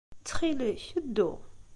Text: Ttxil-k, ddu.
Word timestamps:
Ttxil-k, 0.19 0.83
ddu. 1.05 1.29